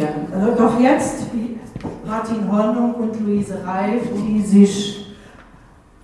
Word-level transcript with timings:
reagieren. 0.00 0.32
Also 0.32 0.54
doch 0.56 0.80
jetzt, 0.80 1.26
wie 1.32 1.58
Martin 2.06 2.50
Hornung 2.50 2.94
und 2.94 3.20
Luise 3.20 3.58
Reif, 3.64 4.02
die 4.14 4.40
sich 4.40 5.16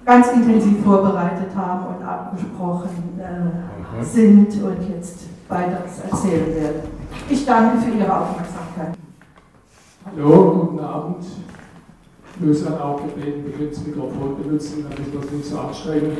ganz 0.04 0.29
intensiv 0.33 0.84
vorbereitet 0.84 1.54
haben 1.57 1.96
und 1.96 2.06
abgesprochen 2.06 3.19
äh, 3.19 4.04
sind 4.04 4.48
und 4.62 4.88
jetzt 4.88 5.24
weiteres 5.48 6.01
erzählen 6.09 6.54
werden. 6.54 6.80
Ich 7.29 7.45
danke 7.45 7.79
für 7.79 7.90
Ihre 7.90 8.21
Aufmerksamkeit. 8.21 8.96
Hallo, 10.05 10.69
guten 10.71 10.85
Abend. 10.85 11.25
Ich 12.39 12.47
muss 12.47 12.65
dann 12.65 12.79
auch 12.79 12.99
gebeten, 12.99 13.45
bitte 13.45 13.71
das 13.71 13.85
Mikrofon 13.85 14.37
benutzen, 14.43 14.85
damit 14.89 15.13
wir 15.13 15.21
uns 15.21 15.31
nicht 15.33 15.47
so 15.47 15.59
anstrengen, 15.59 16.19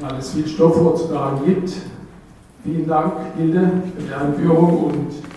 weil 0.00 0.18
es 0.18 0.30
viel 0.30 0.46
Stoff 0.46 0.76
vorzutragen 0.76 1.44
gibt. 1.46 1.72
Vielen 2.64 2.86
Dank, 2.86 3.12
Hilde, 3.36 3.70
für 3.96 4.02
die 4.02 4.12
Einführung 4.12 4.84
und 4.84 5.31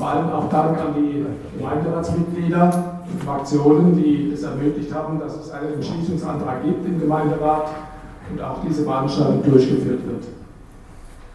vor 0.00 0.08
allem 0.08 0.30
auch 0.30 0.48
Dank 0.48 0.78
an 0.78 0.94
die 0.96 1.26
Gemeinderatsmitglieder 1.58 2.84
und 3.12 3.22
Fraktionen, 3.22 3.94
die 3.94 4.32
es 4.32 4.42
ermöglicht 4.42 4.94
haben, 4.94 5.20
dass 5.20 5.36
es 5.36 5.50
einen 5.50 5.74
Entschließungsantrag 5.74 6.64
gibt 6.64 6.86
im 6.86 6.98
Gemeinderat 6.98 7.68
und 8.30 8.40
auch 8.40 8.56
diese 8.66 8.84
Veranstaltung 8.84 9.42
durchgeführt 9.42 10.06
wird. 10.06 10.24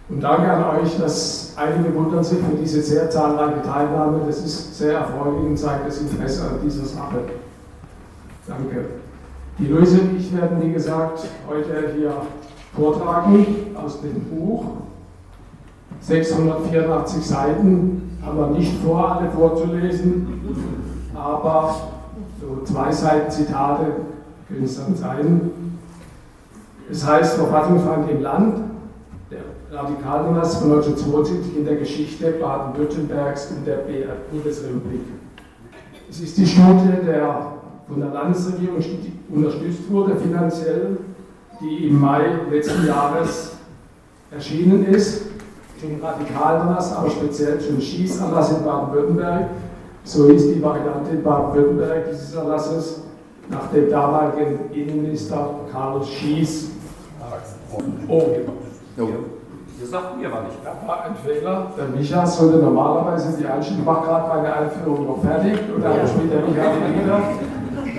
Und 0.10 0.22
danke 0.22 0.52
an 0.52 0.80
euch, 0.80 0.98
dass 0.98 1.54
einige 1.58 1.94
wundern 1.94 2.24
sich 2.24 2.40
für 2.40 2.56
diese 2.60 2.82
sehr 2.82 3.08
zahlreiche 3.10 3.62
Teilnahme. 3.62 4.22
Das 4.26 4.40
ist 4.40 4.76
sehr 4.76 4.94
erfreulich 4.94 5.46
und 5.46 5.58
zeigt 5.58 5.88
das 5.88 6.02
Interesse 6.02 6.44
an 6.44 6.60
dieser 6.64 6.86
Sache. 6.86 7.18
Danke. 8.48 8.86
Die 9.60 9.68
Luise 9.68 10.02
und 10.02 10.20
ich 10.20 10.36
werden, 10.36 10.58
wie 10.62 10.74
gesagt, 10.74 11.20
heute 11.48 11.94
hier 11.96 12.14
vortragen 12.76 13.46
aus 13.76 14.02
dem 14.02 14.22
Buch. 14.26 14.66
684 16.02 17.26
Seiten 17.26 18.20
haben 18.24 18.38
wir 18.38 18.48
nicht 18.48 18.74
vor, 18.84 19.12
alle 19.12 19.30
vorzulesen, 19.32 20.28
aber 21.16 21.76
so 22.40 22.64
zwei 22.64 22.92
Seiten 22.92 23.32
Zitate 23.32 23.86
können 24.48 24.66
es 24.66 24.78
dann 24.78 24.96
sein. 24.96 25.52
Es 26.90 27.06
heißt 27.06 27.36
Verfassungsfeind 27.36 28.12
im 28.12 28.22
Land, 28.22 28.62
Radikalnazis 29.72 30.60
von 30.60 30.72
1972 30.72 31.58
in 31.58 31.66
der 31.66 31.76
Geschichte 31.76 32.32
Baden-Württembergs 32.40 33.52
und 33.52 33.66
der 33.66 33.80
Bundesrepublik. 34.32 35.02
Es 36.10 36.20
ist 36.22 36.38
die 36.38 36.46
Studie, 36.46 37.06
der 37.06 37.54
von 37.88 38.00
der 38.00 38.10
Landesregierung 38.10 38.78
unterstützt 39.30 39.90
wurde 39.90 40.16
finanziell, 40.16 40.98
die 41.60 41.88
im 41.88 42.00
Mai 42.00 42.22
letzten 42.52 42.88
Jahres 42.88 43.54
erschienen 44.32 44.86
ist, 44.86 45.24
zum 45.80 46.02
Radikalnazis, 46.02 46.94
aber 46.94 47.10
speziell 47.10 47.60
zum 47.60 47.80
Schießerlass 47.80 48.58
in 48.58 48.66
Baden-Württemberg. 48.66 49.48
So 50.04 50.28
ist 50.28 50.54
die 50.54 50.62
Variante 50.62 51.12
in 51.12 51.24
Baden-Württemberg 51.24 52.06
dieses 52.12 52.36
Erlasses 52.36 53.02
nach 53.50 53.68
dem 53.72 53.90
damaligen 53.90 54.72
Innenminister 54.72 55.50
Karl 55.72 56.04
Schieß. 56.04 56.72
Oh, 58.08 58.22
genau. 58.96 59.10
Das 59.80 59.90
sagt 59.90 60.18
mir 60.18 60.28
aber 60.32 60.44
nicht. 60.44 60.58
Das 60.64 60.88
war 60.88 61.04
ein 61.04 61.16
Fehler. 61.16 61.72
Der 61.78 61.88
Micha 61.88 62.26
sollte 62.26 62.58
normalerweise 62.58 63.38
die 63.38 63.46
Einstellung, 63.46 63.82
ich 63.82 63.86
mache 63.86 64.06
gerade 64.06 64.28
meine 64.30 64.54
Einführung 64.54 65.06
noch 65.06 65.22
fertig 65.22 65.60
und 65.76 65.84
dann 65.84 65.98
ja. 65.98 66.08
spielt 66.08 66.32
der 66.32 66.42
Micha 66.42 66.72
wieder. 67.04 67.22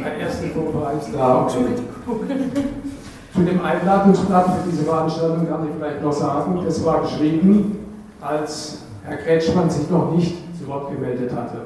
Der 0.04 0.16
erste 0.18 0.46
da. 1.12 1.46
Zu 3.36 3.42
dem 3.42 3.60
Einladungsblatt 3.62 4.46
für 4.46 4.70
diese 4.70 4.84
Veranstaltung 4.84 5.46
kann 5.46 5.66
ich 5.68 5.74
vielleicht 5.78 6.02
noch 6.02 6.12
sagen, 6.12 6.58
das 6.64 6.82
war 6.86 7.02
geschrieben, 7.02 7.86
als 8.18 8.78
Herr 9.04 9.18
Kretschmann 9.18 9.68
sich 9.68 9.90
noch 9.90 10.10
nicht 10.12 10.36
zu 10.58 10.66
Wort 10.66 10.90
gemeldet 10.90 11.30
hatte. 11.36 11.58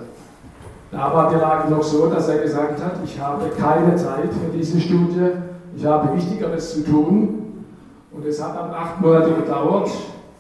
Da 0.91 1.15
war 1.15 1.31
die 1.31 1.37
Lage 1.37 1.71
noch 1.71 1.85
so, 1.85 2.09
dass 2.09 2.29
er 2.29 2.39
gesagt 2.39 2.83
hat, 2.83 2.95
ich 3.05 3.21
habe 3.21 3.51
keine 3.57 3.95
Zeit 3.95 4.31
für 4.33 4.57
diese 4.59 4.81
Studie, 4.81 5.29
ich 5.77 5.87
habe 5.87 6.17
Wichtigeres 6.17 6.75
zu 6.75 6.85
tun 6.85 7.63
und 8.11 8.27
es 8.27 8.42
hat 8.42 8.57
dann 8.57 8.70
acht 8.70 9.01
Monate 9.01 9.30
gedauert 9.30 9.91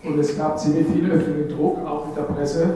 und 0.02 0.18
es 0.18 0.36
gab 0.36 0.58
ziemlich 0.58 0.88
viel 0.88 1.12
öffentlichen 1.12 1.56
Druck, 1.56 1.78
auch 1.86 2.06
mit 2.06 2.16
der 2.16 2.22
Presse, 2.22 2.70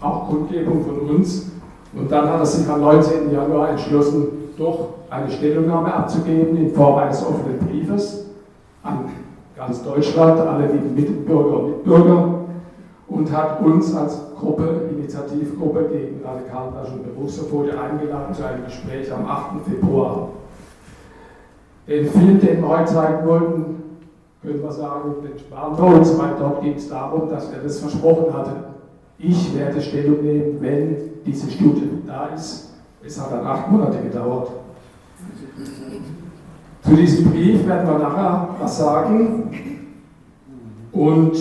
auch 0.00 0.28
Kundgebung 0.28 0.84
von 0.84 1.16
uns. 1.16 1.50
Und 1.92 2.12
dann 2.12 2.30
hat 2.30 2.38
er 2.38 2.46
sich 2.46 2.68
am 2.68 2.82
19. 2.82 3.32
Januar 3.32 3.70
entschlossen, 3.70 4.28
doch 4.56 4.90
eine 5.10 5.28
Stellungnahme 5.28 5.92
abzugeben 5.92 6.56
in 6.56 6.72
Form 6.72 6.98
eines 6.98 7.20
offenen 7.26 7.65
an 8.86 9.10
ganz 9.56 9.82
Deutschland, 9.82 10.38
alle 10.40 10.66
lieben 10.72 10.94
Mitbürger 10.94 11.58
und 11.58 11.70
Mitbürger, 11.70 12.34
und 13.08 13.36
hat 13.36 13.60
uns 13.62 13.94
als 13.94 14.20
Gruppe, 14.38 14.90
Initiativgruppe 14.90 15.88
gegen 15.92 16.24
Radikaltasche 16.24 16.92
und 16.92 17.14
Berufsverbote 17.14 17.78
eingeladen 17.80 18.34
zu 18.34 18.44
einem 18.44 18.64
Gespräch 18.64 19.12
am 19.12 19.26
8. 19.26 19.62
Februar. 19.64 20.30
Den 21.86 22.06
Film, 22.06 22.40
den 22.40 22.60
wir 22.60 22.68
heute 22.68 22.84
zeigen 22.86 23.26
wollten, 23.26 23.82
können 24.42 24.62
wir 24.62 24.72
sagen, 24.72 25.14
den 25.22 25.38
sparen 25.38 25.78
wir 25.78 25.98
uns, 25.98 26.18
weil 26.18 26.34
dort 26.38 26.60
ging 26.62 26.74
es 26.74 26.88
darum, 26.88 27.28
dass 27.28 27.52
er 27.52 27.60
das 27.60 27.78
versprochen 27.78 28.32
hatte. 28.34 28.52
Ich 29.18 29.56
werde 29.56 29.80
Stellung 29.80 30.22
nehmen, 30.22 30.58
wenn 30.60 30.96
diese 31.24 31.50
Studie 31.50 31.88
da 32.06 32.26
ist. 32.34 32.74
Es 33.04 33.20
hat 33.20 33.32
dann 33.32 33.46
acht 33.46 33.70
Monate 33.70 33.98
gedauert. 34.02 34.50
Zu 36.86 36.94
diesem 36.94 37.32
Brief 37.32 37.66
werden 37.66 37.88
wir 37.88 37.98
nachher 37.98 38.48
was 38.60 38.78
sagen. 38.78 39.50
Und 40.92 41.36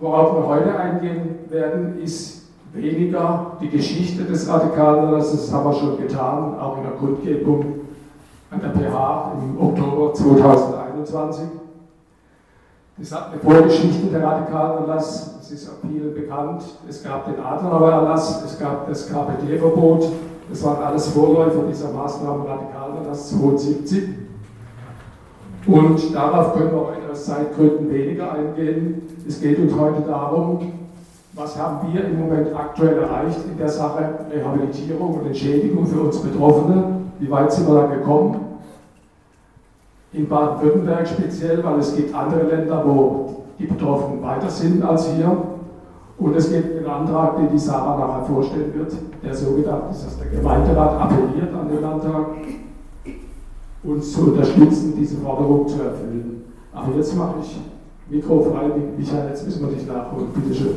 worauf 0.00 0.34
wir 0.34 0.46
heute 0.48 0.76
eingehen 0.76 1.36
werden, 1.50 2.02
ist 2.02 2.48
weniger 2.72 3.58
die 3.60 3.68
Geschichte 3.68 4.24
des 4.24 4.48
Radikalen, 4.48 5.12
das 5.12 5.52
haben 5.52 5.70
wir 5.70 5.72
schon 5.72 5.98
getan, 5.98 6.58
auch 6.58 6.78
in 6.78 6.82
der 6.82 6.92
Kundgebung 6.94 7.64
an 8.50 8.60
der 8.60 8.70
PH 8.70 9.34
im 9.38 9.60
Oktober 9.60 10.14
2021. 10.14 11.44
Es 13.00 13.14
hat 13.14 13.30
eine 13.30 13.40
Vorgeschichte 13.40 14.08
der 14.08 14.24
Radikalerlass, 14.24 15.36
das 15.38 15.50
ist 15.52 15.70
auch 15.70 15.88
vielen 15.88 16.12
bekannt. 16.12 16.64
Es 16.88 17.04
gab 17.04 17.24
den 17.24 17.40
Adenauer 17.40 18.14
es 18.14 18.58
gab 18.58 18.88
das 18.88 19.08
KPD-Verbot, 19.08 20.10
das 20.50 20.64
waren 20.64 20.82
alles 20.82 21.06
Vorläufer 21.06 21.62
dieser 21.68 21.92
Maßnahmen 21.92 22.44
Radikalerlass 22.44 23.28
72. 23.28 24.27
Und 25.68 26.14
darauf 26.14 26.54
können 26.54 26.72
wir 26.72 26.80
heute 26.80 27.12
aus 27.12 27.26
Zeitgründen 27.26 27.90
weniger 27.92 28.32
eingehen. 28.32 29.02
Es 29.26 29.40
geht 29.40 29.58
uns 29.58 29.74
heute 29.78 30.00
darum, 30.00 30.72
was 31.34 31.56
haben 31.56 31.92
wir 31.92 32.04
im 32.04 32.18
Moment 32.18 32.48
aktuell 32.54 32.98
erreicht 32.98 33.38
in 33.48 33.56
der 33.56 33.68
Sache 33.68 34.08
Rehabilitierung 34.32 35.14
und 35.14 35.26
Entschädigung 35.26 35.86
für 35.86 36.00
uns 36.00 36.18
Betroffene? 36.18 37.02
Wie 37.20 37.30
weit 37.30 37.52
sind 37.52 37.68
wir 37.68 37.74
da 37.74 37.86
gekommen? 37.86 38.48
in 40.12 40.28
Baden-Württemberg 40.28 41.06
speziell, 41.06 41.62
weil 41.62 41.78
es 41.78 41.94
gibt 41.94 42.14
andere 42.14 42.44
Länder, 42.44 42.82
wo 42.84 43.44
die 43.58 43.66
Betroffenen 43.66 44.22
weiter 44.22 44.48
sind 44.48 44.82
als 44.82 45.08
hier. 45.12 45.36
Und 46.18 46.36
es 46.36 46.50
gibt 46.50 46.78
einen 46.78 46.86
Antrag, 46.86 47.36
den 47.36 47.50
die 47.50 47.58
Sarah 47.58 47.96
nachher 47.96 48.24
vorstellen 48.24 48.72
wird, 48.74 48.92
der 49.22 49.34
so 49.34 49.52
gedacht 49.52 49.90
ist, 49.90 50.06
dass 50.06 50.18
der 50.18 50.28
Gemeinderat 50.28 51.00
appelliert 51.00 51.54
an 51.54 51.68
den 51.68 51.80
Landtag, 51.80 52.26
uns 53.88 54.12
zu 54.12 54.20
unterstützen, 54.22 54.94
diese 54.98 55.16
Forderung 55.16 55.66
zu 55.66 55.82
erfüllen. 55.82 56.42
Aber 56.72 56.94
jetzt 56.96 57.16
mache 57.16 57.36
ich 57.42 57.56
Mikro 58.10 58.42
frei, 58.42 58.70
Michael, 58.96 59.28
jetzt 59.28 59.44
müssen 59.44 59.68
wir 59.68 59.76
dich 59.76 59.86
nachholen, 59.86 60.28
bitteschön. 60.34 60.74